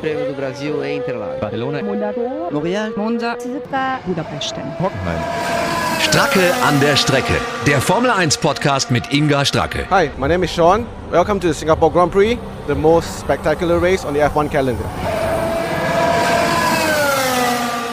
[0.00, 1.40] Prêmio do Brasil em Interlagos.
[1.40, 3.36] Barcelona, Monaco, L'Oréal, Monza,
[4.06, 4.54] Budapest.
[4.80, 5.20] Hockenheim.
[6.00, 7.34] Stracke an der Strecke.
[7.66, 9.86] Der Formel 1 Podcast mit Inga Stracke.
[9.90, 10.86] Hi, my name is Sean.
[11.10, 14.86] Welcome to the Singapore Grand Prix, the most spectacular race on the F1 calendar.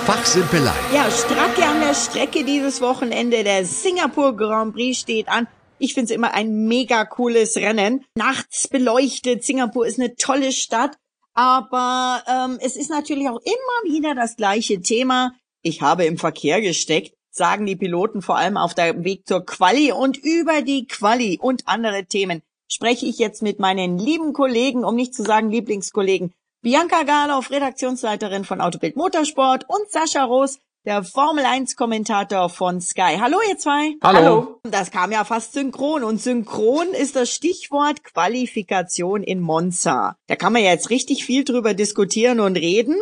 [0.06, 0.72] Fachsimpelei.
[0.94, 3.44] Ja, Stracke an der Strecke dieses Wochenende.
[3.44, 5.48] Der Singapur Grand Prix steht an.
[5.78, 8.06] Ich finde es immer ein mega cooles Rennen.
[8.16, 9.44] Nachts beleuchtet.
[9.44, 10.98] Singapur ist eine tolle Stadt.
[11.38, 15.36] Aber ähm, es ist natürlich auch immer wieder das gleiche Thema.
[15.62, 19.92] Ich habe im Verkehr gesteckt, sagen die Piloten vor allem auf der Weg zur Quali.
[19.92, 24.96] Und über die Quali und andere Themen spreche ich jetzt mit meinen lieben Kollegen, um
[24.96, 26.34] nicht zu sagen Lieblingskollegen,
[26.64, 33.18] Bianca Galoff, Redaktionsleiterin von Autobild Motorsport und Sascha Roos, der Formel 1 Kommentator von Sky.
[33.20, 33.98] Hallo ihr zwei.
[34.02, 34.62] Hallo.
[34.64, 40.16] Das kam ja fast synchron und synchron ist das Stichwort Qualifikation in Monza.
[40.28, 42.96] Da kann man ja jetzt richtig viel drüber diskutieren und reden.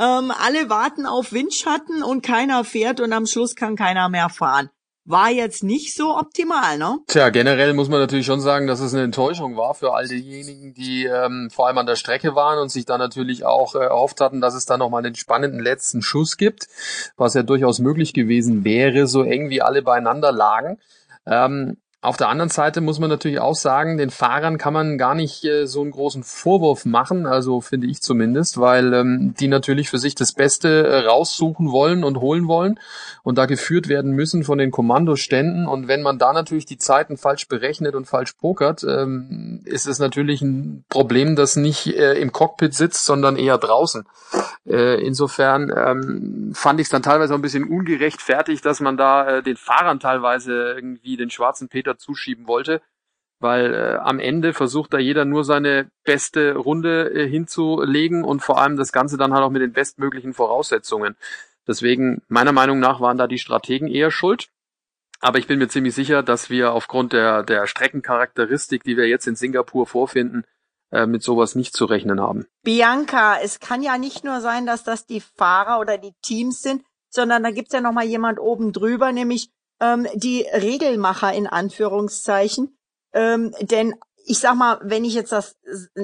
[0.00, 4.68] Ähm, alle warten auf Windschatten und keiner fährt und am Schluss kann keiner mehr fahren.
[5.10, 6.98] War jetzt nicht so optimal, ne?
[7.06, 10.74] Tja, generell muss man natürlich schon sagen, dass es eine Enttäuschung war für all diejenigen,
[10.74, 14.20] die ähm, vor allem an der Strecke waren und sich da natürlich auch äh, erhofft
[14.20, 16.68] hatten, dass es da nochmal einen spannenden letzten Schuss gibt,
[17.16, 20.78] was ja durchaus möglich gewesen wäre, so eng wie alle beieinander lagen.
[21.24, 25.16] Ähm, auf der anderen Seite muss man natürlich auch sagen, den Fahrern kann man gar
[25.16, 29.90] nicht äh, so einen großen Vorwurf machen, also finde ich zumindest, weil ähm, die natürlich
[29.90, 32.78] für sich das Beste äh, raussuchen wollen und holen wollen
[33.24, 35.66] und da geführt werden müssen von den Kommandoständen.
[35.66, 39.98] Und wenn man da natürlich die Zeiten falsch berechnet und falsch pokert, ähm, ist es
[39.98, 44.04] natürlich ein Problem, das nicht äh, im Cockpit sitzt, sondern eher draußen.
[44.66, 49.38] Äh, insofern ähm, fand ich es dann teilweise auch ein bisschen ungerechtfertigt, dass man da
[49.38, 52.82] äh, den Fahrern teilweise irgendwie den schwarzen Peter zuschieben wollte,
[53.40, 58.60] weil äh, am Ende versucht da jeder nur seine beste Runde äh, hinzulegen und vor
[58.60, 61.16] allem das Ganze dann halt auch mit den bestmöglichen Voraussetzungen.
[61.66, 64.48] Deswegen, meiner Meinung nach, waren da die Strategen eher schuld.
[65.20, 69.26] Aber ich bin mir ziemlich sicher, dass wir aufgrund der, der Streckencharakteristik, die wir jetzt
[69.26, 70.44] in Singapur vorfinden,
[70.90, 72.46] äh, mit sowas nicht zu rechnen haben.
[72.62, 76.82] Bianca, es kann ja nicht nur sein, dass das die Fahrer oder die Teams sind,
[77.10, 79.50] sondern da gibt's ja noch mal jemand oben drüber, nämlich
[79.80, 82.76] ähm, die Regelmacher in Anführungszeichen.
[83.12, 83.94] Ähm, denn
[84.26, 85.56] ich sag mal, wenn ich jetzt das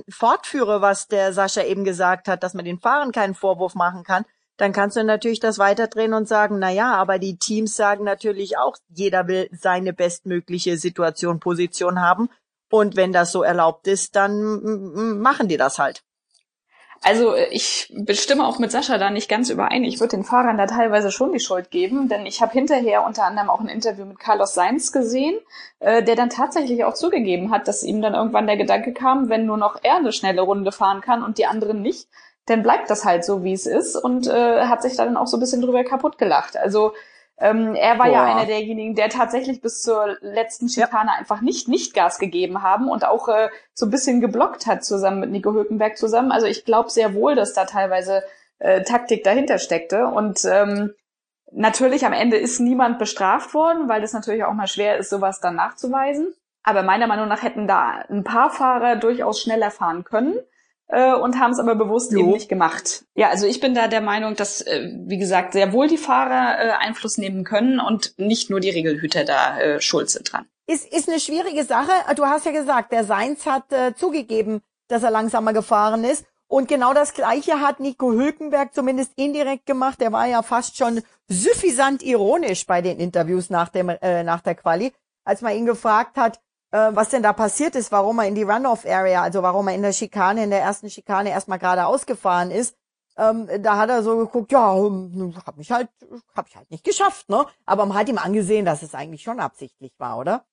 [0.08, 4.24] fortführe, was der Sascha eben gesagt hat, dass man den Fahrern keinen Vorwurf machen kann,
[4.56, 8.56] dann kannst du natürlich das weiterdrehen und sagen, na ja, aber die Teams sagen natürlich
[8.56, 12.30] auch, jeder will seine bestmögliche Situation, Position haben.
[12.70, 16.02] Und wenn das so erlaubt ist, dann machen die das halt.
[17.06, 19.84] Also ich bestimme auch mit Sascha da nicht ganz überein.
[19.84, 23.24] Ich würde den Fahrern da teilweise schon die Schuld geben, denn ich habe hinterher unter
[23.24, 25.38] anderem auch ein Interview mit Carlos Sainz gesehen,
[25.80, 29.44] äh, der dann tatsächlich auch zugegeben hat, dass ihm dann irgendwann der Gedanke kam, wenn
[29.44, 32.08] nur noch er eine schnelle Runde fahren kann und die anderen nicht,
[32.46, 35.26] dann bleibt das halt so, wie es ist und äh, hat sich da dann auch
[35.26, 36.56] so ein bisschen drüber kaputt gelacht.
[36.56, 36.94] Also
[37.38, 38.12] ähm, er war Boah.
[38.12, 41.18] ja einer derjenigen, der tatsächlich bis zur letzten Schikane ja.
[41.18, 45.20] einfach nicht nicht Gas gegeben haben und auch äh, so ein bisschen geblockt hat zusammen
[45.20, 46.30] mit Nico Hülkenberg zusammen.
[46.30, 48.22] Also ich glaube sehr wohl, dass da teilweise
[48.60, 50.94] äh, Taktik dahinter steckte und ähm,
[51.50, 55.40] natürlich am Ende ist niemand bestraft worden, weil das natürlich auch mal schwer ist, sowas
[55.40, 56.34] dann nachzuweisen.
[56.62, 60.38] Aber meiner Meinung nach hätten da ein paar Fahrer durchaus schneller fahren können
[60.88, 62.20] äh, und haben es aber bewusst jo.
[62.20, 63.04] eben nicht gemacht.
[63.14, 66.58] Ja, also ich bin da der Meinung, dass, äh, wie gesagt, sehr wohl die Fahrer
[66.58, 70.46] äh, Einfluss nehmen können und nicht nur die Regelhüter da äh, schuld sind dran.
[70.66, 71.92] Ist, ist eine schwierige Sache.
[72.16, 76.24] Du hast ja gesagt, der Seins hat äh, zugegeben, dass er langsamer gefahren ist.
[76.46, 80.00] Und genau das Gleiche hat Nico Hülkenberg zumindest indirekt gemacht.
[80.00, 84.54] Der war ja fast schon suffisant ironisch bei den Interviews nach, dem, äh, nach der
[84.54, 84.92] Quali,
[85.24, 86.40] als man ihn gefragt hat,
[86.76, 89.92] was denn da passiert ist, warum er in die Runoff-Area, also warum er in der
[89.92, 92.76] Schikane, in der ersten Schikane erstmal geradeaus gefahren ist.
[93.16, 95.88] Ähm, da hat er so geguckt, ja, hm, hab mich halt,
[96.34, 97.46] hab ich halt nicht geschafft, ne?
[97.64, 100.44] Aber man hat ihm angesehen, dass es eigentlich schon absichtlich war, oder?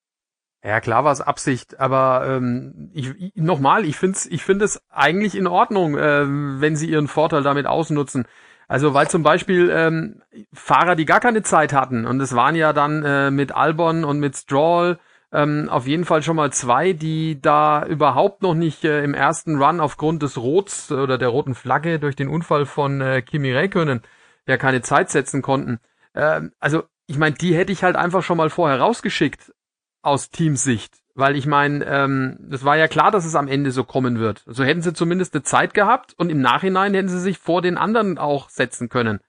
[0.63, 5.33] Ja, klar war es Absicht, aber ähm, ich, nochmal, ich finde ich finde es eigentlich
[5.33, 6.25] in Ordnung, äh,
[6.61, 8.27] wenn sie ihren Vorteil damit ausnutzen.
[8.67, 10.21] Also weil zum Beispiel ähm,
[10.53, 14.19] Fahrer, die gar keine Zeit hatten, und es waren ja dann äh, mit Albon und
[14.19, 14.99] mit Stroll
[15.31, 19.61] ähm, auf jeden Fall schon mal zwei, die da überhaupt noch nicht äh, im ersten
[19.61, 24.01] Run aufgrund des Rots oder der roten Flagge durch den Unfall von äh, Kimi Räikkönen
[24.47, 25.79] ja keine Zeit setzen konnten.
[26.13, 29.53] Ähm, also ich meine, die hätte ich halt einfach schon mal vorher rausgeschickt
[30.01, 30.95] aus Teamsicht.
[31.13, 34.39] Weil ich meine, ähm, es war ja klar, dass es am Ende so kommen wird.
[34.39, 37.61] So also hätten sie zumindest eine Zeit gehabt und im Nachhinein hätten sie sich vor
[37.61, 39.19] den anderen auch setzen können.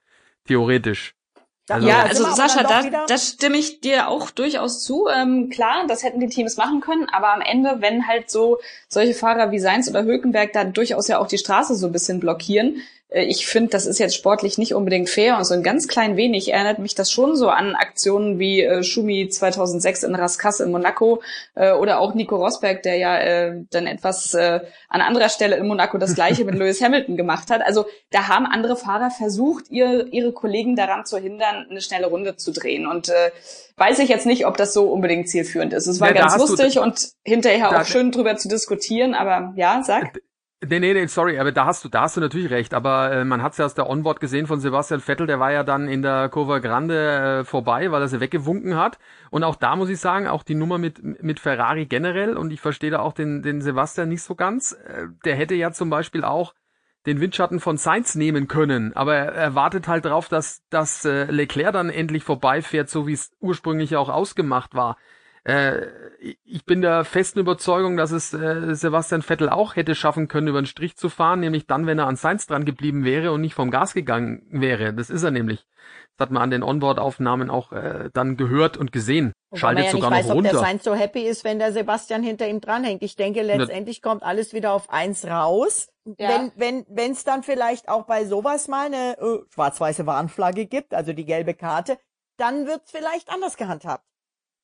[0.45, 1.13] Theoretisch.
[1.69, 5.07] Also, ja, also Sascha, da, da stimme ich dir auch durchaus zu.
[5.07, 9.13] Ähm, klar, das hätten die Teams machen können, aber am Ende, wenn halt so solche
[9.13, 12.81] Fahrer wie Seins oder Hülkenberg da durchaus ja auch die Straße so ein bisschen blockieren,
[13.21, 16.51] ich finde, das ist jetzt sportlich nicht unbedingt fair und so ein ganz klein wenig
[16.51, 21.21] erinnert mich das schon so an Aktionen wie äh, Schumi 2006 in Raskas in Monaco
[21.53, 25.67] äh, oder auch Nico Rosberg, der ja äh, dann etwas äh, an anderer Stelle in
[25.67, 27.61] Monaco das gleiche mit Lewis Hamilton gemacht hat.
[27.63, 32.35] Also da haben andere Fahrer versucht, ihr, ihre Kollegen daran zu hindern, eine schnelle Runde
[32.37, 33.31] zu drehen und äh,
[33.77, 35.85] weiß ich jetzt nicht, ob das so unbedingt zielführend ist.
[35.85, 40.19] Es war ja, ganz lustig und hinterher auch schön drüber zu diskutieren, aber ja, sag.
[40.65, 42.73] Nee, nee, nee, sorry, aber da hast du, da hast du natürlich recht.
[42.73, 45.51] Aber äh, man hat es ja aus der Onboard gesehen von Sebastian Vettel, der war
[45.51, 48.97] ja dann in der Kurve Grande äh, vorbei, weil er sie weggewunken hat.
[49.29, 52.61] Und auch da muss ich sagen, auch die Nummer mit, mit Ferrari generell, und ich
[52.61, 56.23] verstehe da auch den, den Sebastian nicht so ganz, äh, der hätte ja zum Beispiel
[56.23, 56.53] auch
[57.05, 61.25] den Windschatten von Sainz nehmen können, aber er, er wartet halt drauf, dass, dass äh,
[61.25, 64.97] Leclerc dann endlich vorbeifährt, so wie es ursprünglich auch ausgemacht war.
[65.43, 65.87] Äh,
[66.45, 70.61] ich bin der festen Überzeugung, dass es äh, Sebastian Vettel auch hätte schaffen können, über
[70.61, 73.53] den Strich zu fahren, nämlich dann, wenn er an Sainz dran geblieben wäre und nicht
[73.53, 74.93] vom Gas gegangen wäre.
[74.93, 75.65] Das ist er nämlich.
[76.15, 79.33] Das hat man an den Onboard-Aufnahmen auch äh, dann gehört und gesehen.
[79.49, 80.49] Wobei Schaltet ja sogar nicht weiß, noch runter.
[80.51, 83.03] Ob der Sainz so happy ist, wenn der Sebastian hinter ihm dranhängt.
[83.03, 85.89] Ich denke, letztendlich Na, kommt alles wieder auf eins raus.
[86.05, 86.29] Ja.
[86.29, 90.93] Wenn wenn wenn es dann vielleicht auch bei sowas mal eine äh, schwarz-weiße Warnflagge gibt,
[90.93, 91.97] also die gelbe Karte,
[92.37, 94.05] dann wird's vielleicht anders gehandhabt.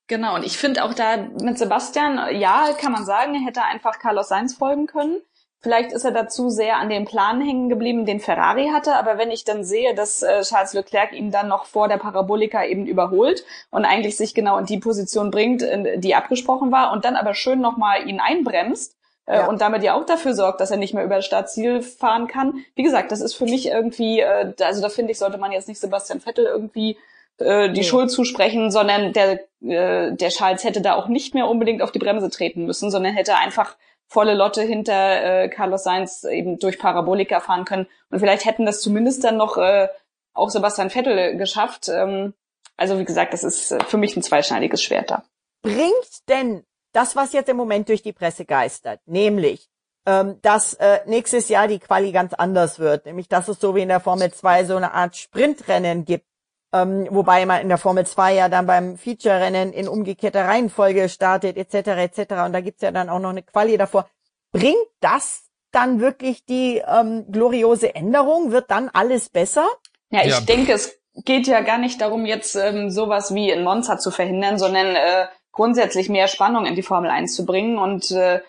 [0.09, 3.99] Genau, und ich finde auch da mit Sebastian, ja, kann man sagen, er hätte einfach
[3.99, 5.21] Carlos Sainz folgen können.
[5.61, 8.95] Vielleicht ist er dazu sehr an dem Plan hängen geblieben, den Ferrari hatte.
[8.95, 12.65] Aber wenn ich dann sehe, dass äh, Charles Leclerc ihn dann noch vor der Parabolika
[12.65, 15.63] eben überholt und eigentlich sich genau in die Position bringt,
[15.97, 18.95] die abgesprochen war, und dann aber schön nochmal ihn einbremst,
[19.27, 19.47] äh, ja.
[19.47, 22.65] und damit ja auch dafür sorgt, dass er nicht mehr über das Startziel fahren kann.
[22.73, 25.67] Wie gesagt, das ist für mich irgendwie, äh, also da finde ich, sollte man jetzt
[25.67, 26.97] nicht Sebastian Vettel irgendwie
[27.39, 27.85] äh, die nee.
[27.85, 31.99] Schuld zusprechen, sondern der, äh, der Charles hätte da auch nicht mehr unbedingt auf die
[31.99, 33.75] Bremse treten müssen, sondern hätte einfach
[34.07, 37.87] volle Lotte hinter äh, Carlos Sainz eben durch Parabolika fahren können.
[38.09, 39.87] Und vielleicht hätten das zumindest dann noch äh,
[40.33, 41.89] auch Sebastian Vettel geschafft.
[41.89, 42.33] Ähm,
[42.77, 45.23] also wie gesagt, das ist für mich ein zweischneidiges Schwert da.
[45.61, 46.63] Bringt denn
[46.93, 49.69] das, was jetzt im Moment durch die Presse geistert, nämlich
[50.05, 53.81] ähm, dass äh, nächstes Jahr die Quali ganz anders wird, nämlich dass es so wie
[53.81, 56.25] in der Formel 2 so eine Art Sprintrennen gibt,
[56.71, 61.57] ähm, wobei man in der Formel 2 ja dann beim Feature-Rennen in umgekehrter Reihenfolge startet,
[61.57, 61.89] etc.
[61.89, 62.19] etc.
[62.45, 64.07] Und da gibt's ja dann auch noch eine Quali davor.
[64.51, 68.51] Bringt das dann wirklich die ähm, gloriose Änderung?
[68.51, 69.67] Wird dann alles besser?
[70.11, 70.41] Ja, ich ja.
[70.41, 74.57] denke, es geht ja gar nicht darum, jetzt ähm, sowas wie in Monza zu verhindern,
[74.57, 78.41] sondern äh, grundsätzlich mehr Spannung in die Formel 1 zu bringen und äh,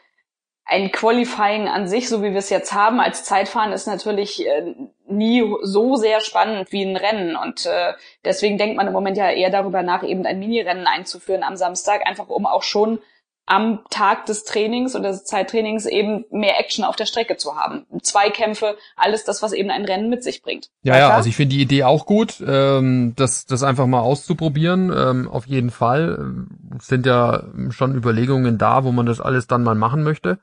[0.64, 4.74] ein Qualifying an sich, so wie wir es jetzt haben, als Zeitfahren ist natürlich äh,
[5.08, 7.34] nie so sehr spannend wie ein Rennen.
[7.34, 11.42] Und äh, deswegen denkt man im Moment ja eher darüber nach, eben ein Mini-Rennen einzuführen
[11.42, 13.00] am Samstag, einfach um auch schon
[13.46, 17.84] am Tag des Trainings oder des Zeittrainings eben mehr Action auf der Strecke zu haben.
[18.00, 20.70] Zweikämpfe, alles das, was eben ein Rennen mit sich bringt.
[20.82, 24.92] Ja, ja, also ich finde die Idee auch gut, ähm, das, das einfach mal auszuprobieren,
[24.96, 26.32] ähm, auf jeden Fall.
[26.78, 30.38] Es sind ja schon Überlegungen da, wo man das alles dann mal machen möchte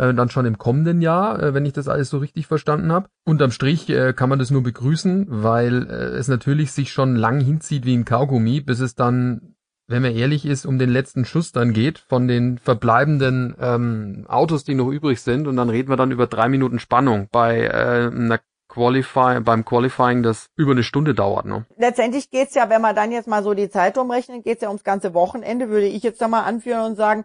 [0.00, 3.08] äh, dann schon im kommenden Jahr, äh, wenn ich das alles so richtig verstanden habe.
[3.24, 7.40] Unterm Strich äh, kann man das nur begrüßen, weil äh, es natürlich sich schon lang
[7.40, 9.54] hinzieht wie ein Kaugummi, bis es dann,
[9.88, 14.64] wenn man ehrlich ist, um den letzten Schuss dann geht von den verbleibenden ähm, Autos,
[14.64, 15.46] die noch übrig sind.
[15.46, 20.22] Und dann reden wir dann über drei Minuten Spannung bei äh, einer Qualify, beim Qualifying,
[20.22, 21.44] das über eine Stunde dauert.
[21.44, 21.66] Ne?
[21.76, 24.84] Letztendlich geht's ja, wenn man dann jetzt mal so die Zeit umrechnet, geht's ja ums
[24.84, 27.24] ganze Wochenende, würde ich jetzt da mal anführen und sagen,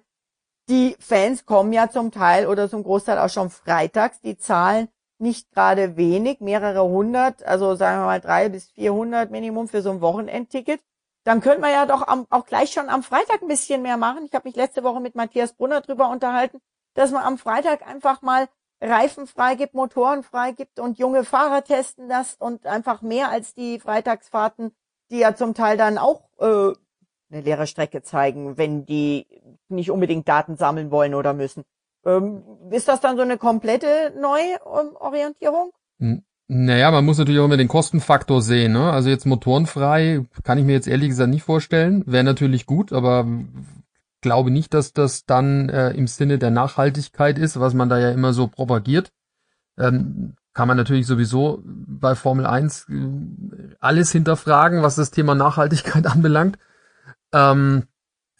[0.70, 4.22] die Fans kommen ja zum Teil oder zum Großteil auch schon freitags.
[4.22, 9.68] Die zahlen nicht gerade wenig, mehrere hundert, also sagen wir mal drei bis vierhundert Minimum
[9.68, 10.82] für so ein Wochenendticket.
[11.24, 14.26] Dann könnte man ja doch am, auch gleich schon am Freitag ein bisschen mehr machen.
[14.26, 16.60] Ich habe mich letzte Woche mit Matthias Brunner drüber unterhalten,
[16.94, 18.48] dass man am Freitag einfach mal
[18.82, 24.76] Reifen freigibt, Motoren freigibt und junge Fahrer testen lässt und einfach mehr als die Freitagsfahrten,
[25.10, 26.74] die ja zum Teil dann auch äh,
[27.32, 31.64] eine leere Strecke zeigen, wenn die nicht unbedingt Daten sammeln wollen oder müssen.
[32.06, 35.72] Ähm, ist das dann so eine komplette Neuorientierung?
[36.48, 38.74] Naja, man muss natürlich auch immer den Kostenfaktor sehen.
[38.74, 38.92] Ne?
[38.92, 42.04] Also jetzt motorenfrei kann ich mir jetzt ehrlich gesagt nicht vorstellen.
[42.06, 43.26] Wäre natürlich gut, aber
[44.22, 48.12] glaube nicht, dass das dann äh, im Sinne der Nachhaltigkeit ist, was man da ja
[48.12, 49.12] immer so propagiert.
[49.78, 56.06] Ähm, kann man natürlich sowieso bei Formel 1 äh, alles hinterfragen, was das Thema Nachhaltigkeit
[56.12, 56.58] anbelangt.
[57.34, 57.84] Ähm,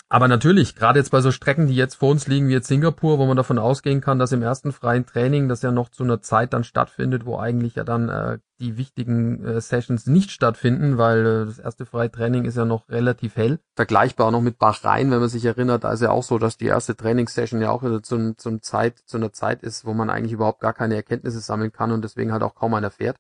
[0.08, 3.18] Aber natürlich, gerade jetzt bei so Strecken, die jetzt vor uns liegen, wie jetzt Singapur,
[3.18, 6.22] wo man davon ausgehen kann, dass im ersten freien Training das ja noch zu einer
[6.22, 11.26] Zeit dann stattfindet, wo eigentlich ja dann äh, die wichtigen äh, Sessions nicht stattfinden, weil
[11.26, 13.60] äh, das erste freie Training ist ja noch relativ hell.
[13.76, 16.58] Vergleichbar auch noch mit Bahrain, wenn man sich erinnert, da ist ja auch so, dass
[16.58, 20.12] die erste Trainingssession ja auch wieder zum, zum Zeit, zu einer Zeit ist, wo man
[20.12, 23.18] eigentlich überhaupt gar keine Erkenntnisse sammeln kann und deswegen halt auch kaum einer fährt.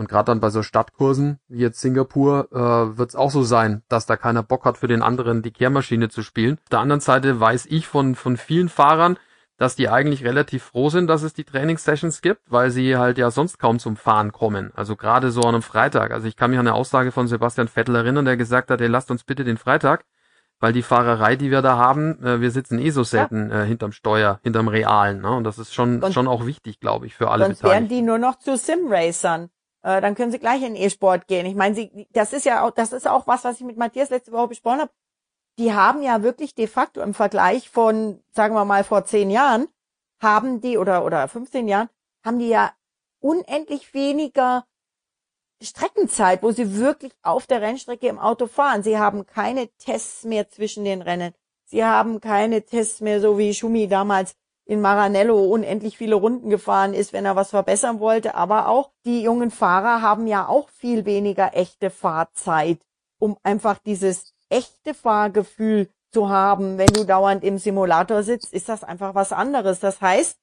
[0.00, 3.82] Und gerade dann bei so Stadtkursen wie jetzt Singapur äh, wird es auch so sein,
[3.90, 6.54] dass da keiner Bock hat, für den anderen die Kehrmaschine zu spielen.
[6.54, 9.18] Auf der anderen Seite weiß ich von, von vielen Fahrern,
[9.58, 13.30] dass die eigentlich relativ froh sind, dass es die Trainingssessions gibt, weil sie halt ja
[13.30, 14.72] sonst kaum zum Fahren kommen.
[14.74, 16.12] Also gerade so an einem Freitag.
[16.12, 18.88] Also ich kann mich an eine Aussage von Sebastian Vettel erinnern, der gesagt hat, ey,
[18.88, 20.06] lasst uns bitte den Freitag,
[20.60, 23.64] weil die Fahrerei, die wir da haben, äh, wir sitzen eh so selten ja.
[23.64, 25.20] äh, hinterm Steuer, hinterm Realen.
[25.20, 25.30] Ne?
[25.30, 27.90] Und das ist schon, und schon auch wichtig, glaube ich, für alle Sonst Beteiligten.
[27.90, 29.50] wären die nur noch zu Sim-Racern
[29.82, 31.46] äh, dann können sie gleich in E-Sport gehen.
[31.46, 34.10] Ich meine, sie, das ist ja auch, das ist auch was, was ich mit Matthias
[34.10, 34.92] letzte Woche besprochen habe.
[35.58, 39.68] Die haben ja wirklich de facto im Vergleich von, sagen wir mal, vor zehn Jahren,
[40.20, 41.88] haben die, oder, oder 15 Jahren,
[42.24, 42.72] haben die ja
[43.20, 44.66] unendlich weniger
[45.62, 48.82] Streckenzeit, wo sie wirklich auf der Rennstrecke im Auto fahren.
[48.82, 51.34] Sie haben keine Tests mehr zwischen den Rennen.
[51.64, 54.34] Sie haben keine Tests mehr, so wie Schumi damals
[54.70, 58.36] in Maranello unendlich viele Runden gefahren ist, wenn er was verbessern wollte.
[58.36, 62.78] Aber auch die jungen Fahrer haben ja auch viel weniger echte Fahrzeit,
[63.18, 66.78] um einfach dieses echte Fahrgefühl zu haben.
[66.78, 69.80] Wenn du dauernd im Simulator sitzt, ist das einfach was anderes.
[69.80, 70.38] Das heißt,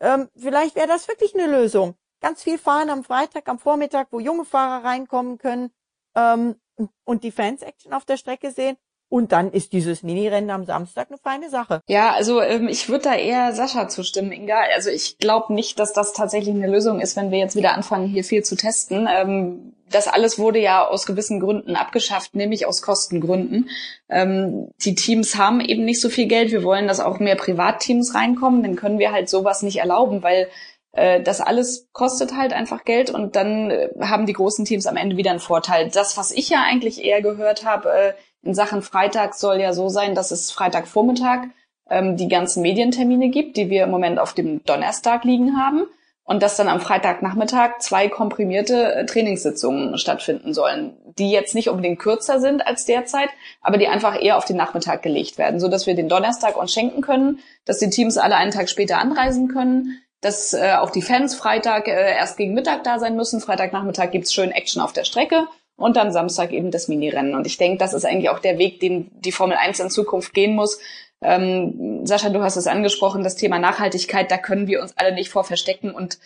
[0.00, 1.94] ähm, vielleicht wäre das wirklich eine Lösung.
[2.22, 5.72] Ganz viel fahren am Freitag, am Vormittag, wo junge Fahrer reinkommen können
[6.14, 6.56] ähm,
[7.04, 8.78] und die Fans-Action auf der Strecke sehen.
[9.10, 11.80] Und dann ist dieses Mini-Rennen am Samstag eine feine Sache.
[11.88, 14.60] Ja, also ähm, ich würde da eher Sascha zustimmen, Inga.
[14.74, 18.06] Also ich glaube nicht, dass das tatsächlich eine Lösung ist, wenn wir jetzt wieder anfangen,
[18.06, 19.08] hier viel zu testen.
[19.10, 23.70] Ähm, das alles wurde ja aus gewissen Gründen abgeschafft, nämlich aus Kostengründen.
[24.10, 26.50] Ähm, die Teams haben eben nicht so viel Geld.
[26.50, 28.62] Wir wollen, dass auch mehr Privatteams reinkommen.
[28.62, 30.48] Dann können wir halt sowas nicht erlauben, weil
[30.92, 34.96] äh, das alles kostet halt einfach Geld und dann äh, haben die großen Teams am
[34.96, 35.90] Ende wieder einen Vorteil.
[35.90, 39.88] Das, was ich ja eigentlich eher gehört habe, äh, in Sachen Freitag soll ja so
[39.88, 41.48] sein, dass es Freitagvormittag
[41.90, 45.86] ähm, die ganzen Medientermine gibt, die wir im Moment auf dem Donnerstag liegen haben.
[46.24, 51.98] Und dass dann am Freitagnachmittag zwei komprimierte äh, Trainingssitzungen stattfinden sollen, die jetzt nicht unbedingt
[51.98, 53.30] kürzer sind als derzeit,
[53.62, 56.70] aber die einfach eher auf den Nachmittag gelegt werden, so dass wir den Donnerstag uns
[56.70, 61.00] schenken können, dass die Teams alle einen Tag später anreisen können, dass äh, auch die
[61.00, 63.40] Fans Freitag äh, erst gegen Mittag da sein müssen.
[63.40, 65.46] Freitagnachmittag gibt's schön Action auf der Strecke
[65.78, 67.34] und dann Samstag eben das Minirennen.
[67.34, 70.34] Und ich denke, das ist eigentlich auch der Weg, den die Formel 1 in Zukunft
[70.34, 70.78] gehen muss.
[71.22, 75.30] Ähm, Sascha, du hast es angesprochen, das Thema Nachhaltigkeit, da können wir uns alle nicht
[75.30, 76.18] vor verstecken und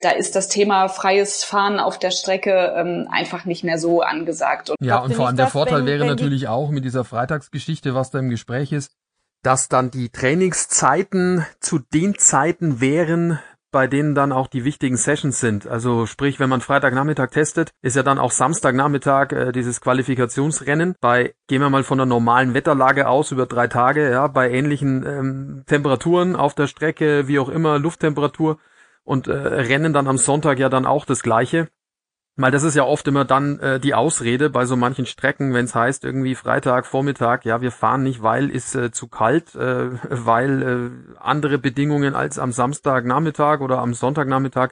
[0.00, 4.70] da ist das Thema freies Fahren auf der Strecke ähm, einfach nicht mehr so angesagt.
[4.70, 8.20] Und ja, und vor allem der Vorteil wäre natürlich auch mit dieser Freitagsgeschichte, was da
[8.20, 8.92] im Gespräch ist,
[9.42, 15.40] dass dann die Trainingszeiten zu den Zeiten wären, bei denen dann auch die wichtigen Sessions
[15.40, 15.66] sind.
[15.66, 20.94] Also sprich, wenn man Freitagnachmittag testet, ist ja dann auch Samstagnachmittag äh, dieses Qualifikationsrennen.
[21.00, 25.04] Bei, gehen wir mal von der normalen Wetterlage aus über drei Tage, ja, bei ähnlichen
[25.06, 28.58] ähm, Temperaturen auf der Strecke, wie auch immer, Lufttemperatur
[29.04, 31.68] und äh, Rennen dann am Sonntag ja dann auch das gleiche.
[32.40, 35.64] Weil das ist ja oft immer dann äh, die Ausrede bei so manchen Strecken, wenn
[35.64, 39.90] es heißt irgendwie Freitag, Vormittag, ja, wir fahren nicht, weil ist äh, zu kalt, äh,
[40.08, 44.70] weil äh, andere Bedingungen als am Samstagnachmittag oder am Sonntagnachmittag.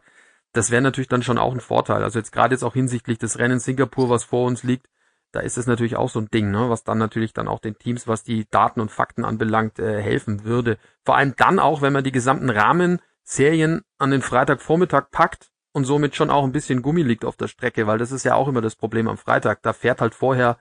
[0.52, 2.04] Das wäre natürlich dann schon auch ein Vorteil.
[2.04, 4.86] Also jetzt gerade jetzt auch hinsichtlich des Rennens Singapur, was vor uns liegt,
[5.32, 7.76] da ist es natürlich auch so ein Ding, ne, was dann natürlich dann auch den
[7.76, 10.78] Teams, was die Daten und Fakten anbelangt, äh, helfen würde.
[11.04, 16.16] Vor allem dann auch, wenn man die gesamten Rahmenserien an den Freitagvormittag packt und somit
[16.16, 18.62] schon auch ein bisschen Gummi liegt auf der Strecke, weil das ist ja auch immer
[18.62, 19.60] das Problem am Freitag.
[19.60, 20.56] Da fährt halt vorher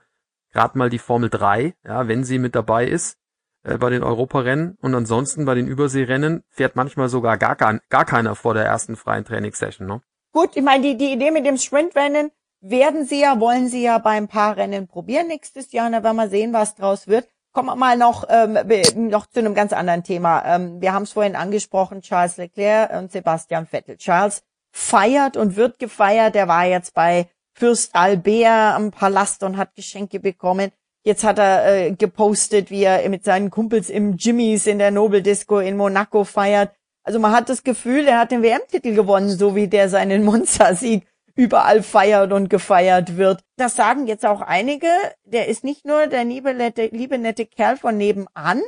[0.52, 3.16] gerade mal die Formel 3, ja, wenn sie mit dabei ist
[3.62, 8.34] äh, bei den Europarennen und ansonsten bei den Überseerennen fährt manchmal sogar gar, gar, keiner
[8.34, 9.88] vor der ersten freien Trainingssession.
[9.88, 10.02] Ne?
[10.32, 12.30] Gut, ich meine, die, die Idee mit dem Sprintrennen
[12.60, 16.28] werden sie ja, wollen sie ja beim paar Rennen probieren nächstes Jahr, da werden wir
[16.28, 17.26] sehen, was draus wird.
[17.52, 20.44] Kommen wir mal noch, ähm, noch zu einem ganz anderen Thema.
[20.44, 23.96] Ähm, wir haben es vorhin angesprochen, Charles Leclerc und Sebastian Vettel.
[23.96, 24.42] Charles
[24.76, 26.34] feiert und wird gefeiert.
[26.34, 30.70] Der war jetzt bei Fürst Albert am Palast und hat Geschenke bekommen.
[31.02, 35.22] Jetzt hat er äh, gepostet, wie er mit seinen Kumpels im Jimmys in der Nobel
[35.22, 36.72] Disco in Monaco feiert.
[37.04, 41.06] Also man hat das Gefühl, er hat den WM-Titel gewonnen, so wie der seinen Monza-Sieg
[41.34, 43.40] überall feiert und gefeiert wird.
[43.56, 44.88] Das sagen jetzt auch einige.
[45.24, 48.62] Der ist nicht nur der liebe nette, liebe nette Kerl von nebenan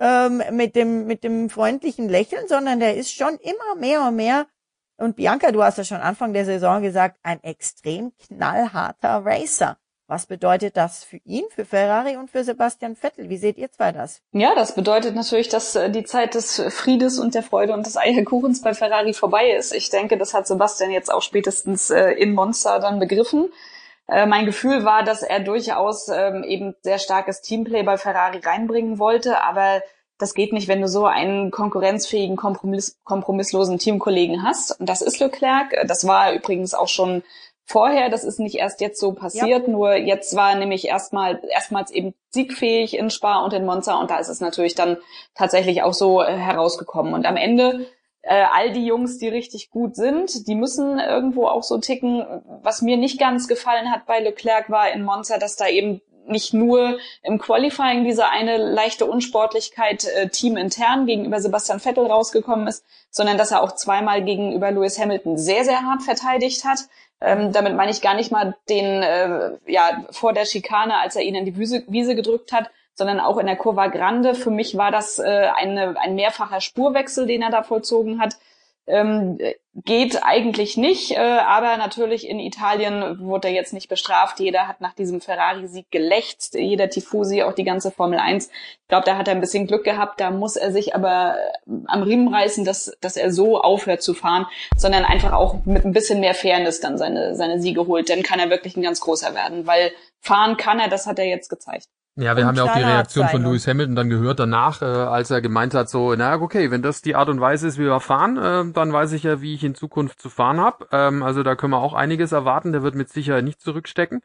[0.00, 4.46] ähm, mit dem mit dem freundlichen Lächeln, sondern der ist schon immer mehr und mehr
[4.96, 9.78] und Bianca, du hast ja schon Anfang der Saison gesagt, ein extrem knallharter Racer.
[10.06, 13.30] Was bedeutet das für ihn, für Ferrari und für Sebastian Vettel?
[13.30, 14.20] Wie seht ihr zwei das?
[14.32, 17.96] Ja, das bedeutet natürlich, dass äh, die Zeit des Friedes und der Freude und des
[17.96, 19.72] Eierkuchens bei Ferrari vorbei ist.
[19.74, 23.50] Ich denke, das hat Sebastian jetzt auch spätestens äh, in Monza dann begriffen.
[24.06, 28.98] Äh, mein Gefühl war, dass er durchaus ähm, eben sehr starkes Teamplay bei Ferrari reinbringen
[28.98, 29.82] wollte, aber
[30.18, 34.78] das geht nicht, wenn du so einen konkurrenzfähigen, kompromiss kompromisslosen Teamkollegen hast.
[34.78, 35.74] Und das ist Leclerc.
[35.86, 37.22] Das war übrigens auch schon
[37.64, 38.10] vorher.
[38.10, 39.66] Das ist nicht erst jetzt so passiert.
[39.66, 39.72] Ja.
[39.72, 44.00] Nur jetzt war nämlich erstmal erstmals eben siegfähig in Spa und in Monza.
[44.00, 44.98] Und da ist es natürlich dann
[45.34, 47.12] tatsächlich auch so äh, herausgekommen.
[47.12, 47.86] Und am Ende
[48.22, 52.24] äh, all die Jungs, die richtig gut sind, die müssen irgendwo auch so ticken.
[52.62, 56.54] Was mir nicht ganz gefallen hat bei Leclerc war in Monza, dass da eben nicht
[56.54, 63.38] nur im Qualifying diese eine leichte Unsportlichkeit äh, teamintern gegenüber Sebastian Vettel rausgekommen ist, sondern
[63.38, 66.80] dass er auch zweimal gegenüber Lewis Hamilton sehr, sehr hart verteidigt hat.
[67.20, 71.22] Ähm, damit meine ich gar nicht mal den, äh, ja, vor der Schikane, als er
[71.22, 74.34] ihn in die Wiese, Wiese gedrückt hat, sondern auch in der Curva Grande.
[74.34, 78.36] Für mich war das äh, eine, ein mehrfacher Spurwechsel, den er da vollzogen hat.
[78.86, 79.38] Ähm,
[79.74, 84.38] geht eigentlich nicht, äh, aber natürlich in Italien wurde er jetzt nicht bestraft.
[84.38, 88.48] Jeder hat nach diesem Ferrari-Sieg gelächzt, jeder Tifosi, auch die ganze Formel 1.
[88.48, 91.36] Ich glaube, da hat er ein bisschen Glück gehabt, da muss er sich aber
[91.66, 95.84] äh, am Riemen reißen, dass, dass er so aufhört zu fahren, sondern einfach auch mit
[95.84, 98.10] ein bisschen mehr Fairness dann seine, seine Siege holt.
[98.10, 101.26] Dann kann er wirklich ein ganz großer werden, weil fahren kann er, das hat er
[101.26, 101.88] jetzt gezeigt.
[102.16, 105.32] Ja, wir haben ja auch die Reaktion von Lewis Hamilton dann gehört danach, äh, als
[105.32, 108.00] er gemeint hat, so, na okay, wenn das die Art und Weise ist, wie wir
[108.00, 110.86] fahren, äh, dann weiß ich ja, wie ich in Zukunft zu fahren habe.
[110.92, 112.72] Ähm, also da können wir auch einiges erwarten.
[112.72, 114.22] Der wird mit Sicherheit nicht zurückstecken.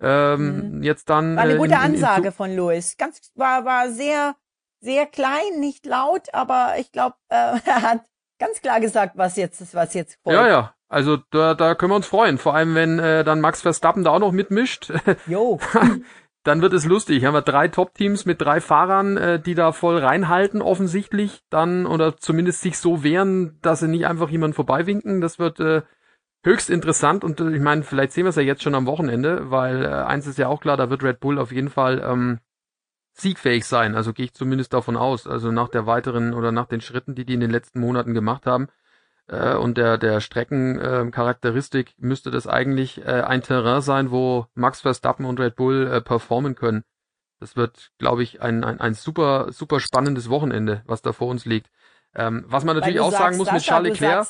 [0.00, 0.82] Ähm, mhm.
[0.84, 1.34] Jetzt dann.
[1.34, 2.96] War eine äh, gute in, in, in Ansage von Lewis.
[2.96, 4.36] Ganz war war sehr
[4.80, 8.00] sehr klein, nicht laut, aber ich glaube, äh, er hat
[8.38, 10.38] ganz klar gesagt, was jetzt ist, was jetzt folgt.
[10.38, 10.74] Ja, ja.
[10.88, 12.38] Also da, da können wir uns freuen.
[12.38, 14.92] Vor allem, wenn äh, dann Max Verstappen da auch noch mitmischt.
[15.26, 15.58] Jo.
[16.44, 17.24] dann wird es lustig.
[17.24, 22.16] Haben wir drei Top-Teams mit drei Fahrern, äh, die da voll reinhalten, offensichtlich, dann oder
[22.16, 25.20] zumindest sich so wehren, dass sie nicht einfach jemanden vorbeiwinken.
[25.20, 25.82] Das wird äh,
[26.44, 29.50] höchst interessant und äh, ich meine, vielleicht sehen wir es ja jetzt schon am Wochenende,
[29.50, 32.38] weil äh, eins ist ja auch klar, da wird Red Bull auf jeden Fall ähm,
[33.14, 33.94] siegfähig sein.
[33.94, 35.26] Also gehe ich zumindest davon aus.
[35.26, 38.46] Also nach der weiteren oder nach den Schritten, die die in den letzten Monaten gemacht
[38.46, 38.68] haben,
[39.28, 44.80] äh, und der, der Streckencharakteristik äh, müsste das eigentlich äh, ein Terrain sein, wo Max
[44.82, 46.84] Verstappen und Red Bull äh, performen können.
[47.40, 51.44] Das wird, glaube ich, ein, ein, ein super, super spannendes Wochenende, was da vor uns
[51.44, 51.70] liegt.
[52.14, 54.28] Ähm, was man natürlich auch sagst, sagen muss Sascha, mit Charles Leclerc.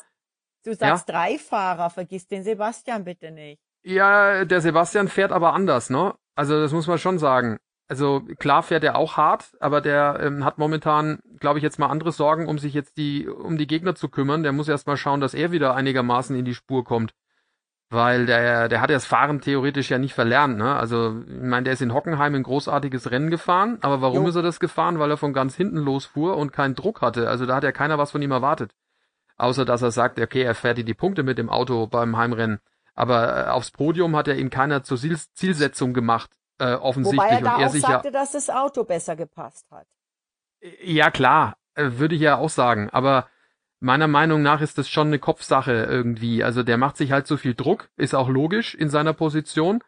[0.64, 1.14] Du sagst, ja?
[1.14, 3.60] drei Fahrer, vergiss den Sebastian bitte nicht.
[3.82, 6.14] Ja, der Sebastian fährt aber anders, ne?
[6.34, 7.58] Also das muss man schon sagen
[7.94, 11.86] also klar fährt er auch hart, aber der ähm, hat momentan, glaube ich, jetzt mal
[11.86, 14.42] andere Sorgen, um sich jetzt die, um die Gegner zu kümmern.
[14.42, 17.14] Der muss erst mal schauen, dass er wieder einigermaßen in die Spur kommt.
[17.90, 20.74] Weil der, der hat das Fahren theoretisch ja nicht verlernt, ne?
[20.74, 24.28] Also, ich meine, der ist in Hockenheim ein großartiges Rennen gefahren, aber warum jo.
[24.28, 24.98] ist er das gefahren?
[24.98, 27.28] Weil er von ganz hinten losfuhr und keinen Druck hatte.
[27.28, 28.74] Also da hat ja keiner was von ihm erwartet.
[29.36, 32.58] Außer dass er sagt, okay, er fährt die Punkte mit dem Auto beim Heimrennen.
[32.94, 37.22] Aber äh, aufs Podium hat er ihn keiner zur Zielsetzung gemacht äh, offensichtlich.
[37.22, 39.86] Wobei er da und er auch sagte, ja, dass das Auto besser gepasst hat.
[40.82, 42.90] Ja, klar, äh, würde ich ja auch sagen.
[42.90, 43.28] Aber
[43.80, 46.42] meiner Meinung nach ist das schon eine Kopfsache irgendwie.
[46.42, 49.82] Also der macht sich halt so viel Druck, ist auch logisch in seiner Position.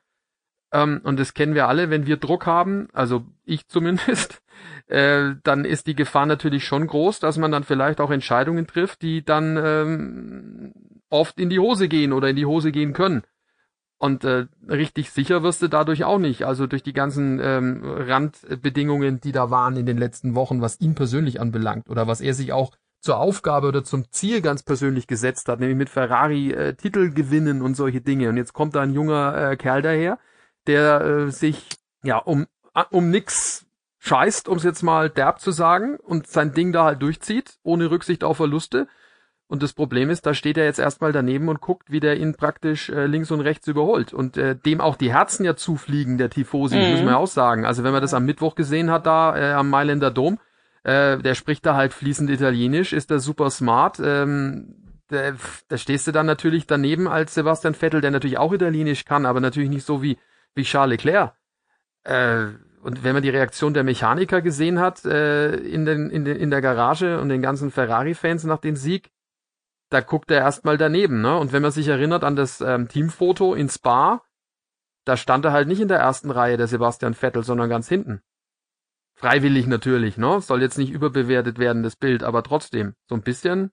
[0.72, 4.42] Ähm, und das kennen wir alle, wenn wir Druck haben, also ich zumindest,
[4.86, 9.02] äh, dann ist die Gefahr natürlich schon groß, dass man dann vielleicht auch Entscheidungen trifft,
[9.02, 10.72] die dann ähm,
[11.08, 13.22] oft in die Hose gehen oder in die Hose gehen können.
[13.98, 16.44] Und äh, richtig sicher wirst du dadurch auch nicht.
[16.44, 20.94] Also durch die ganzen ähm, Randbedingungen, die da waren in den letzten Wochen, was ihn
[20.94, 25.48] persönlich anbelangt oder was er sich auch zur Aufgabe oder zum Ziel ganz persönlich gesetzt
[25.48, 28.28] hat, nämlich mit Ferrari äh, Titel gewinnen und solche Dinge.
[28.28, 30.18] Und jetzt kommt da ein junger äh, Kerl daher,
[30.66, 31.68] der äh, sich
[32.02, 32.46] ja um
[32.90, 33.64] um nix
[34.00, 37.90] scheißt, um es jetzt mal derb zu sagen, und sein Ding da halt durchzieht, ohne
[37.90, 38.88] Rücksicht auf Verluste
[39.48, 42.34] und das Problem ist, da steht er jetzt erstmal daneben und guckt, wie der ihn
[42.34, 44.12] praktisch äh, links und rechts überholt.
[44.12, 46.90] Und äh, dem auch die Herzen ja zufliegen, der Tifosi, mhm.
[46.90, 47.64] muss man ja auch sagen.
[47.64, 50.38] Also wenn man das am Mittwoch gesehen hat, da äh, am Mailänder Dom,
[50.82, 54.00] äh, der spricht da halt fließend Italienisch, ist da super smart.
[54.02, 54.74] Ähm,
[55.08, 55.32] da,
[55.68, 59.40] da stehst du dann natürlich daneben als Sebastian Vettel, der natürlich auch Italienisch kann, aber
[59.40, 60.18] natürlich nicht so wie,
[60.56, 61.34] wie Charles Leclerc.
[62.02, 62.46] Äh,
[62.82, 66.50] und wenn man die Reaktion der Mechaniker gesehen hat äh, in, den, in, den, in
[66.50, 69.10] der Garage und den ganzen Ferrari-Fans nach dem Sieg,
[69.90, 71.38] da guckt er erstmal daneben, ne?
[71.38, 74.22] Und wenn man sich erinnert an das ähm, Teamfoto in Spa,
[75.04, 78.20] da stand er halt nicht in der ersten Reihe, der Sebastian Vettel, sondern ganz hinten.
[79.14, 80.40] Freiwillig natürlich, ne?
[80.40, 83.70] Soll jetzt nicht überbewertet werden, das Bild, aber trotzdem, so ein bisschen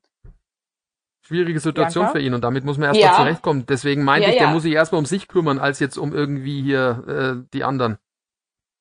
[1.26, 2.20] schwierige Situation Bianca?
[2.20, 3.16] für ihn und damit muss man erstmal Ja.
[3.18, 3.66] zurechtkommen.
[3.66, 4.54] Deswegen meinte Ja, ich, der ja.
[4.54, 7.98] muss sich erstmal um sich kümmern, als jetzt um irgendwie hier äh, die anderen.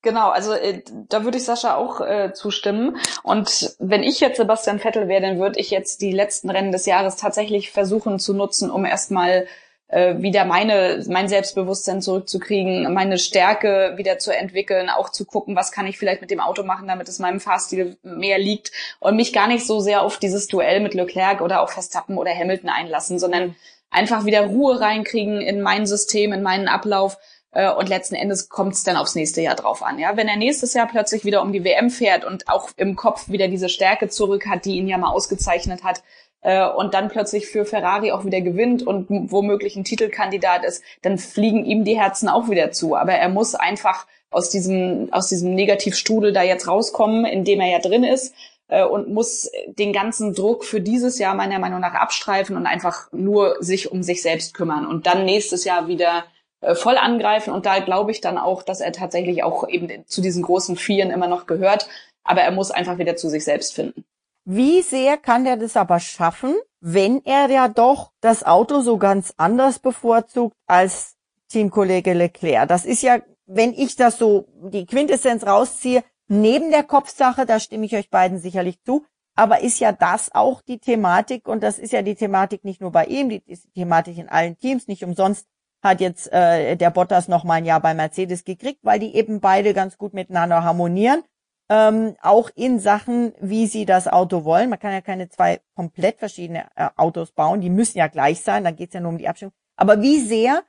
[0.03, 2.97] Genau, also äh, da würde ich Sascha auch äh, zustimmen.
[3.23, 6.85] Und wenn ich jetzt Sebastian Vettel wäre, dann würde ich jetzt die letzten Rennen des
[6.85, 9.47] Jahres tatsächlich versuchen zu nutzen, um erstmal
[9.87, 15.71] äh, wieder meine mein Selbstbewusstsein zurückzukriegen, meine Stärke wieder zu entwickeln, auch zu gucken, was
[15.71, 19.31] kann ich vielleicht mit dem Auto machen, damit es meinem Fahrstil mehr liegt und mich
[19.31, 23.19] gar nicht so sehr auf dieses Duell mit Leclerc oder auf Verstappen oder Hamilton einlassen,
[23.19, 23.55] sondern
[23.89, 27.17] einfach wieder Ruhe reinkriegen in mein System, in meinen Ablauf
[27.53, 29.99] und letzten Endes kommt es dann aufs nächste Jahr drauf an.
[29.99, 33.29] Ja, wenn er nächstes Jahr plötzlich wieder um die WM fährt und auch im Kopf
[33.29, 36.01] wieder diese Stärke zurück hat, die ihn ja mal ausgezeichnet hat,
[36.43, 41.17] äh, und dann plötzlich für Ferrari auch wieder gewinnt und womöglich ein Titelkandidat ist, dann
[41.17, 42.95] fliegen ihm die Herzen auch wieder zu.
[42.95, 47.71] Aber er muss einfach aus diesem aus diesem Negativstrudel da jetzt rauskommen, in dem er
[47.71, 48.35] ja drin ist
[48.67, 53.11] äh, und muss den ganzen Druck für dieses Jahr meiner Meinung nach abstreifen und einfach
[53.11, 56.32] nur sich um sich selbst kümmern und dann nächstes Jahr wieder äh,
[56.75, 57.53] voll angreifen.
[57.53, 61.11] Und da glaube ich dann auch, dass er tatsächlich auch eben zu diesen großen Vieren
[61.11, 61.87] immer noch gehört.
[62.23, 64.05] Aber er muss einfach wieder zu sich selbst finden.
[64.45, 69.33] Wie sehr kann der das aber schaffen, wenn er ja doch das Auto so ganz
[69.37, 71.15] anders bevorzugt als
[71.49, 72.67] Teamkollege Leclerc?
[72.67, 77.85] Das ist ja, wenn ich das so die Quintessenz rausziehe, neben der Kopfsache, da stimme
[77.85, 81.91] ich euch beiden sicherlich zu, aber ist ja das auch die Thematik und das ist
[81.91, 84.87] ja die Thematik nicht nur bei ihm, die ist die Thematik in allen Teams.
[84.87, 85.47] Nicht umsonst
[85.83, 89.41] hat jetzt äh, der Bottas noch mal ein Jahr bei Mercedes gekriegt, weil die eben
[89.41, 91.23] beide ganz gut miteinander harmonieren
[91.69, 94.69] ähm, auch in Sachen, wie sie das Auto wollen.
[94.69, 98.63] Man kann ja keine zwei komplett verschiedene äh, Autos bauen, die müssen ja gleich sein,
[98.63, 99.53] dann geht's ja nur um die Abstimmung.
[99.75, 100.63] Aber wie sehr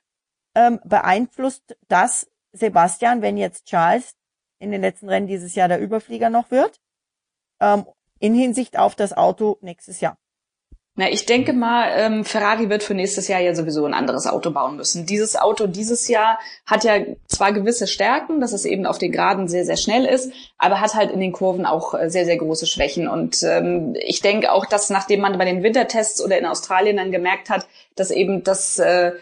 [0.54, 4.14] ähm, beeinflusst das Sebastian, wenn jetzt Charles
[4.58, 6.80] in den letzten Rennen dieses Jahr der Überflieger noch wird,
[7.60, 7.84] ähm,
[8.20, 10.16] in Hinsicht auf das Auto nächstes Jahr?
[10.96, 14.52] Na, ich denke mal, ähm, Ferrari wird für nächstes Jahr ja sowieso ein anderes Auto
[14.52, 15.06] bauen müssen.
[15.06, 19.48] Dieses Auto dieses Jahr hat ja zwar gewisse Stärken, dass es eben auf den Geraden
[19.48, 22.66] sehr, sehr schnell ist, aber hat halt in den Kurven auch äh, sehr, sehr große
[22.68, 23.08] Schwächen.
[23.08, 27.10] Und ähm, ich denke auch, dass nachdem man bei den Wintertests oder in Australien dann
[27.10, 29.14] gemerkt hat, dass eben das äh,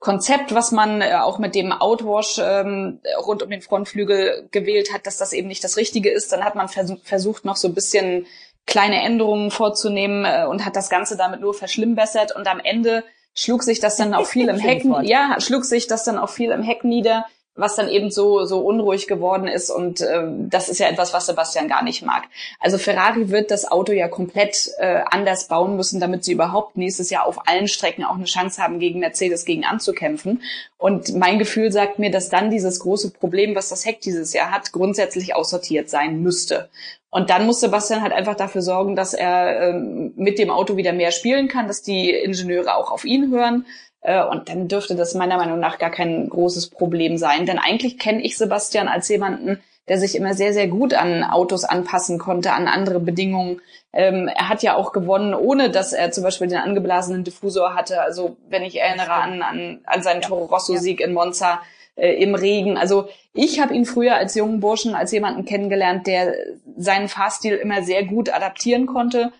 [0.00, 5.06] Konzept, was man äh, auch mit dem Outwash ähm, rund um den Frontflügel gewählt hat,
[5.06, 7.74] dass das eben nicht das Richtige ist, dann hat man vers versucht, noch so ein
[7.74, 8.26] bisschen
[8.70, 12.34] kleine Änderungen vorzunehmen äh, und hat das Ganze damit nur verschlimmbessert.
[12.34, 13.04] Und am Ende
[13.34, 16.50] schlug sich das dann auch viel im Heck, ja, schlug sich das dann auch viel
[16.52, 17.26] im Heck nieder,
[17.60, 21.26] was dann eben so so unruhig geworden ist und ähm, das ist ja etwas, was
[21.26, 22.24] Sebastian gar nicht mag.
[22.58, 27.10] Also Ferrari wird das Auto ja komplett äh, anders bauen müssen, damit sie überhaupt nächstes
[27.10, 30.42] Jahr auf allen Strecken auch eine Chance haben, gegen Mercedes gegen anzukämpfen.
[30.78, 34.50] Und mein Gefühl sagt mir, dass dann dieses große Problem, was das Heck dieses Jahr
[34.50, 36.70] hat, grundsätzlich aussortiert sein müsste.
[37.10, 40.92] Und dann muss Sebastian halt einfach dafür sorgen, dass er ähm, mit dem Auto wieder
[40.92, 43.66] mehr spielen kann, dass die Ingenieure auch auf ihn hören.
[44.02, 47.46] Äh, und dann dürfte das meiner Meinung nach gar kein großes Problem sein.
[47.46, 51.64] Denn eigentlich kenne ich Sebastian als jemanden, der sich immer sehr, sehr gut an Autos
[51.64, 53.60] anpassen konnte, an andere Bedingungen.
[53.92, 58.00] Ähm, er hat ja auch gewonnen, ohne dass er zum Beispiel den angeblasenen Diffusor hatte.
[58.00, 61.60] Also wenn ich erinnere an, an, an seinen Toro Rosso-Sieg in Monza
[61.96, 62.78] äh, im Regen.
[62.78, 66.34] Also ich habe ihn früher als jungen Burschen, als jemanden kennengelernt, der
[66.76, 69.32] seinen Fahrstil immer sehr gut adaptieren konnte.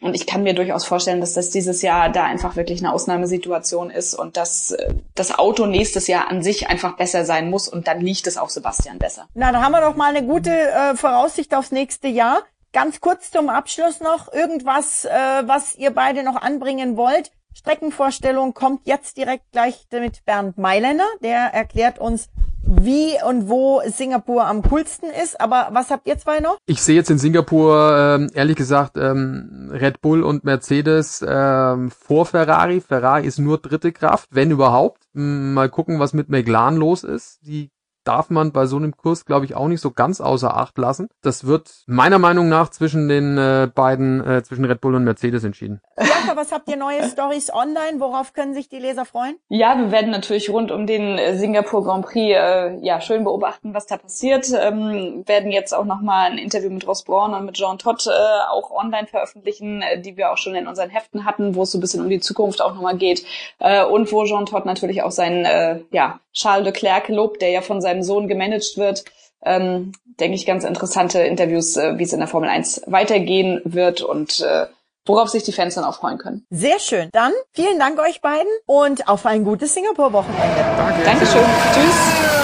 [0.00, 3.90] Und ich kann mir durchaus vorstellen, dass das dieses Jahr da einfach wirklich eine Ausnahmesituation
[3.90, 7.86] ist und dass äh, das Auto nächstes Jahr an sich einfach besser sein muss und
[7.86, 9.28] dann liegt es auch Sebastian besser.
[9.34, 12.42] Na, da haben wir doch mal eine gute äh, Voraussicht aufs nächste Jahr.
[12.72, 15.10] Ganz kurz zum Abschluss noch irgendwas, äh,
[15.46, 17.30] was ihr beide noch anbringen wollt.
[17.54, 21.06] Streckenvorstellung kommt jetzt direkt gleich mit Bernd Mailänder.
[21.22, 22.28] Der erklärt uns,
[22.66, 25.40] wie und wo Singapur am coolsten ist.
[25.40, 26.58] Aber was habt ihr zwei noch?
[26.66, 32.26] Ich sehe jetzt in Singapur ähm, ehrlich gesagt ähm, Red Bull und Mercedes ähm, vor
[32.26, 32.80] Ferrari.
[32.80, 35.02] Ferrari ist nur dritte Kraft, wenn überhaupt.
[35.12, 37.38] Mal gucken, was mit McLaren los ist.
[37.42, 37.70] Die
[38.04, 41.08] darf man bei so einem Kurs, glaube ich, auch nicht so ganz außer Acht lassen.
[41.22, 45.44] Das wird meiner Meinung nach zwischen den äh, beiden, äh, zwischen Red Bull und Mercedes
[45.44, 45.80] entschieden.
[45.96, 47.98] Bianca, was habt ihr neue Stories online?
[47.98, 49.36] Worauf können sich die Leser freuen?
[49.48, 53.74] Ja, wir werden natürlich rund um den äh, Singapur Grand Prix äh, ja schön beobachten,
[53.74, 54.46] was da passiert.
[54.54, 58.10] Ähm, werden jetzt auch nochmal ein Interview mit Ross Braun und mit Jean Todt äh,
[58.50, 61.78] auch online veröffentlichen, äh, die wir auch schon in unseren Heften hatten, wo es so
[61.78, 63.24] ein bisschen um die Zukunft auch nochmal geht.
[63.58, 67.50] Äh, und wo Jean Todt natürlich auch seinen äh, ja, Charles de Klerk lobt, der
[67.50, 69.04] ja von seinem Sohn gemanagt wird.
[69.44, 74.00] Ähm, denke ich, ganz interessante Interviews, äh, wie es in der Formel 1 weitergehen wird
[74.00, 74.66] und äh,
[75.06, 76.46] worauf sich die Fans dann auch freuen können.
[76.50, 77.10] Sehr schön.
[77.12, 80.64] Dann vielen Dank euch beiden und auf ein gutes Singapur-Wochenende.
[81.04, 81.44] Dankeschön.
[81.74, 82.34] Tschüss.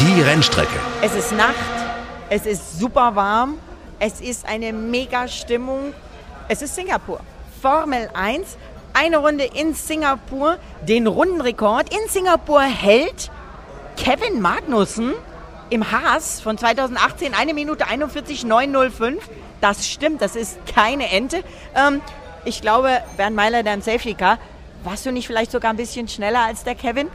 [0.00, 0.78] Die Rennstrecke.
[1.02, 1.54] Es ist Nacht,
[2.30, 3.58] es ist super warm,
[3.98, 5.94] es ist eine mega Stimmung.
[6.48, 7.20] Es ist Singapur.
[7.62, 8.56] Formel 1,
[8.92, 10.58] eine Runde in Singapur.
[10.82, 13.30] Den Rundenrekord in Singapur hält
[13.96, 15.14] Kevin Magnussen
[15.70, 19.28] im Haas von 2018, eine Minute 41, 905.
[19.60, 21.38] Das stimmt, das ist keine Ente.
[21.74, 22.00] Ähm,
[22.44, 24.38] ich glaube, Bernd Meiler, dein Safety Car,
[24.84, 27.08] warst du nicht vielleicht sogar ein bisschen schneller als der Kevin?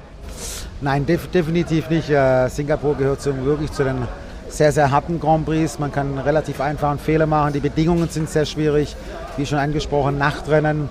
[0.81, 2.09] Nein, def definitiv nicht.
[2.09, 4.07] Äh, Singapur gehört zum, wirklich zu den
[4.49, 5.79] sehr, sehr harten Grand Prix.
[5.79, 7.53] Man kann relativ einfach einen Fehler machen.
[7.53, 8.95] Die Bedingungen sind sehr schwierig.
[9.37, 10.89] Wie schon angesprochen, Nachtrennen,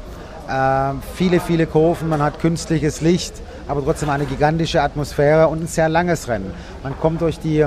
[0.48, 2.08] äh, viele, viele Kurven.
[2.08, 3.34] Man hat künstliches Licht,
[3.70, 6.52] aber trotzdem eine gigantische Atmosphäre und ein sehr langes Rennen.
[6.82, 7.64] Man kommt durch die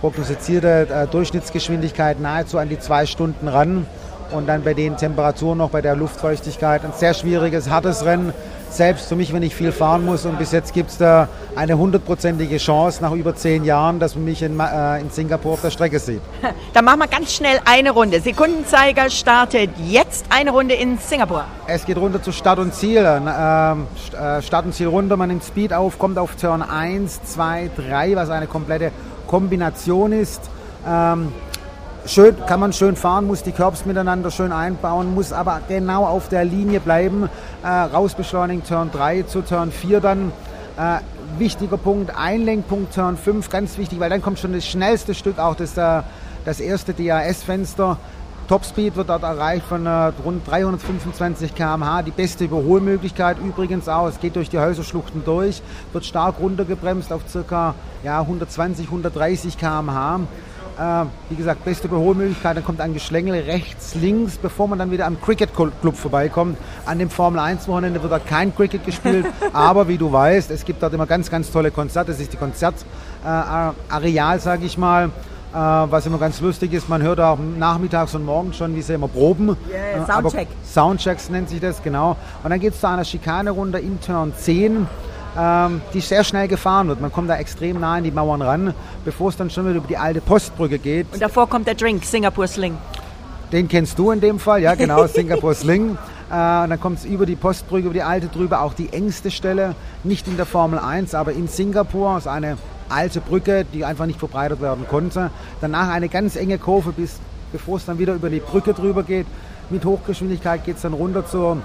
[0.00, 3.86] prognostizierte äh, Durchschnittsgeschwindigkeit nahezu an die zwei Stunden ran
[4.32, 6.84] und dann bei den Temperaturen noch, bei der Luftfeuchtigkeit.
[6.84, 8.32] Ein sehr schwieriges, hartes Rennen.
[8.70, 10.26] Selbst für mich, wenn ich viel fahren muss.
[10.26, 14.24] Und bis jetzt gibt es da eine hundertprozentige Chance nach über zehn Jahren, dass man
[14.24, 16.20] mich in, äh, in Singapur auf der Strecke sieht.
[16.74, 18.20] Dann machen wir ganz schnell eine Runde.
[18.20, 21.44] Sekundenzeiger startet jetzt eine Runde in Singapur.
[21.66, 23.04] Es geht runter zu Start und Ziel.
[23.04, 27.70] Ähm, äh, Start und Ziel runter, man nimmt Speed auf, kommt auf Turn 1, 2,
[27.76, 28.92] 3, was eine komplette
[29.26, 30.42] Kombination ist.
[30.86, 31.32] Ähm,
[32.06, 36.28] schön, kann man schön fahren, muss die Curbs miteinander schön einbauen, muss aber genau auf
[36.28, 37.28] der Linie bleiben.
[37.62, 40.32] Äh, rausbeschleunigen, Turn 3 zu Turn 4 dann.
[40.78, 40.98] Äh,
[41.38, 45.54] wichtiger Punkt, Einlenkpunkt Turn 5, ganz wichtig, weil dann kommt schon das schnellste Stück, auch
[45.54, 46.02] das, äh,
[46.44, 47.98] das erste DAS-Fenster.
[48.48, 52.02] Topspeed wird dort erreicht von äh, rund 325 km/h.
[52.02, 54.06] Die beste Überholmöglichkeit übrigens auch.
[54.06, 57.74] Es geht durch die Häuserschluchten durch, wird stark runtergebremst auf ca.
[58.04, 60.20] Ja, 120, 130 km/h.
[60.78, 65.06] Äh, wie gesagt, beste Überholmöglichkeit, dann kommt ein Geschlängel rechts, links, bevor man dann wieder
[65.06, 66.58] am Cricket Club vorbeikommt.
[66.84, 70.66] An dem Formel 1 Wochenende wird da kein Cricket gespielt, aber wie du weißt, es
[70.66, 72.12] gibt dort immer ganz, ganz tolle Konzerte.
[72.12, 75.10] Das ist die Konzertareal, äh, sage ich mal.
[75.54, 78.92] Äh, was immer ganz lustig ist, man hört auch nachmittags und morgens schon, wie sie
[78.92, 79.56] immer proben.
[79.70, 80.48] Yeah, Soundcheck.
[80.62, 82.16] Soundchecks nennt sich das, genau.
[82.42, 84.86] Und dann geht es zu einer Schikane runter in Turn 10
[85.38, 87.00] ähm, die sehr schnell gefahren wird.
[87.00, 89.88] Man kommt da extrem nah an die Mauern ran, bevor es dann schon wieder über
[89.88, 91.06] die alte Postbrücke geht.
[91.12, 92.76] Und davor kommt der Drink, Singapore Sling.
[93.52, 95.98] Den kennst du in dem Fall, ja genau, Singapore Sling.
[96.30, 99.30] Äh, und dann kommt es über die Postbrücke, über die alte drüber, auch die engste
[99.30, 102.56] Stelle, nicht in der Formel 1, aber in Singapur, ist eine
[102.88, 105.30] alte Brücke, die einfach nicht verbreitert werden konnte.
[105.60, 107.18] Danach eine ganz enge Kurve, bis,
[107.52, 109.26] bevor es dann wieder über die Brücke drüber geht.
[109.70, 111.58] Mit Hochgeschwindigkeit geht es dann runter zur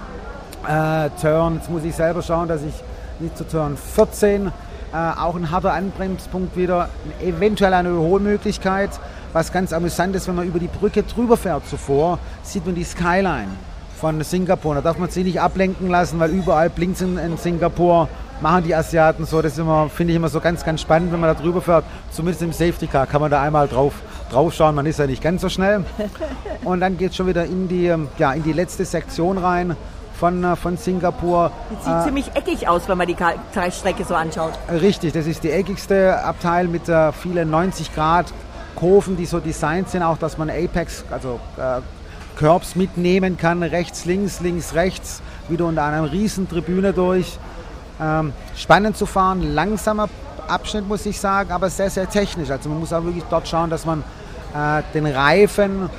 [0.68, 1.56] äh, Turn.
[1.56, 2.74] Jetzt muss ich selber schauen, dass ich
[3.22, 4.48] nicht zu Turn 14.
[4.48, 4.52] Äh,
[4.94, 6.90] auch ein harter Anbremspunkt wieder,
[7.24, 8.90] eventuell eine Überholmöglichkeit.
[9.32, 12.84] Was ganz amüsant ist, wenn man über die Brücke drüber fährt zuvor, sieht man die
[12.84, 13.48] Skyline
[13.98, 14.76] von Singapur.
[14.76, 18.10] Da darf man sich nicht ablenken lassen, weil überall blinkt in, in Singapur,
[18.42, 19.42] machen die Asiaten so.
[19.42, 21.86] Das finde ich immer so ganz, ganz spannend, wenn man da drüber fährt.
[22.12, 23.94] Zumindest im Safety Car kann man da einmal drauf,
[24.30, 24.76] drauf schauen.
[24.76, 25.86] Man ist ja nicht ganz so schnell.
[26.66, 29.78] Und dann geht es schon wieder in die, ja, in die letzte Sektion rein
[30.22, 31.52] von, äh, von Singapur.
[31.74, 33.16] Das sieht äh, ziemlich eckig aus, wenn man die
[33.72, 34.54] Strecke so anschaut.
[34.72, 38.32] Richtig, das ist die eckigste Abteil mit äh, vielen 90 Grad
[38.76, 41.82] Kurven, die so designt sind, auch dass man Apex, also äh,
[42.38, 47.40] Curbs mitnehmen kann, rechts, links, links, rechts, wieder unter einer riesen Tribüne durch.
[48.00, 50.08] Ähm, spannend zu fahren, langsamer
[50.48, 52.52] Abschnitt muss ich sagen, aber sehr, sehr technisch.
[52.52, 54.04] Also man muss auch wirklich dort schauen, dass man
[54.56, 55.90] äh, den Reifen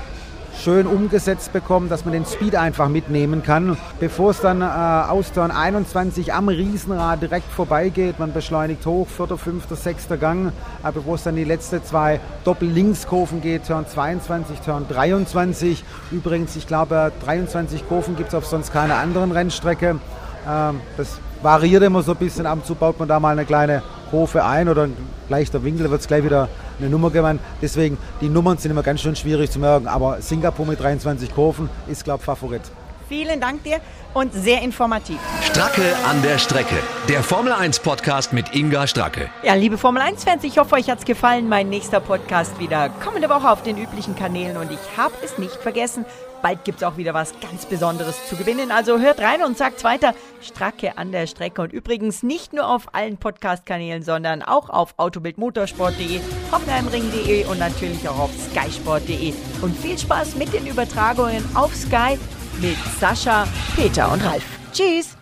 [0.60, 5.32] schön umgesetzt bekommen, dass man den Speed einfach mitnehmen kann, bevor es dann äh, aus
[5.32, 8.18] Turn 21 am Riesenrad direkt vorbeigeht.
[8.18, 10.52] Man beschleunigt hoch, vierter, fünfter, sechster Gang,
[10.84, 15.84] äh, bevor es dann die letzte zwei Doppel-Linkskurven geht, Turn 22, Turn 23.
[16.10, 19.96] Übrigens, ich glaube, 23 Kurven gibt es auf sonst keiner anderen Rennstrecke.
[20.48, 22.46] Ähm, das variiert immer so ein bisschen.
[22.46, 24.96] Ab und zu baut man da mal eine kleine Kurve ein oder ein
[25.30, 27.40] leichter Winkel, wird es gleich wieder eine Nummer gewonnen.
[27.62, 29.88] Deswegen, die Nummern sind immer ganz schön schwierig zu merken.
[29.88, 32.60] Aber Singapur mit 23 Kurven ist, glaube ich, Favorit.
[33.08, 33.80] Vielen Dank dir
[34.12, 35.18] und sehr informativ.
[35.42, 36.74] Stracke an der Strecke.
[37.08, 39.30] Der Formel 1 Podcast mit Inga Stracke.
[39.42, 41.48] Ja, liebe Formel 1 Fans, ich hoffe, euch hat es gefallen.
[41.48, 45.56] Mein nächster Podcast wieder kommende Woche auf den üblichen Kanälen und ich habe es nicht
[45.56, 46.04] vergessen.
[46.42, 48.70] Bald gibt es auch wieder was ganz Besonderes zu gewinnen.
[48.70, 50.14] Also hört rein und sagt's weiter.
[50.40, 51.62] Stracke an der Strecke.
[51.62, 58.18] Und übrigens nicht nur auf allen Podcast-Kanälen, sondern auch auf autobildmotorsport.de, hockenheimring.de und natürlich auch
[58.18, 59.32] auf skysport.de.
[59.62, 62.18] Und viel Spaß mit den Übertragungen auf Sky
[62.60, 64.44] mit Sascha, Peter und Ralf.
[64.72, 65.16] Tschüss!